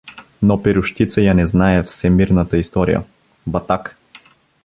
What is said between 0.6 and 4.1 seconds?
Перущица я не знае всемирната история… Батак!